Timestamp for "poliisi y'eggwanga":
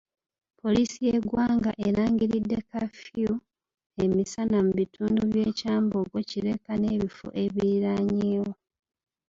0.61-1.71